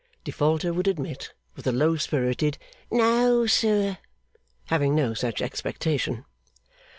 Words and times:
Defaulter 0.23 0.73
would 0.73 0.87
admit, 0.87 1.31
with 1.55 1.67
a 1.67 1.71
low 1.71 1.95
spirited 1.95 2.57
'No, 2.89 3.45
sir,' 3.45 3.99
having 4.65 4.95
no 4.95 5.13
such 5.13 5.43
expectation. 5.43 6.25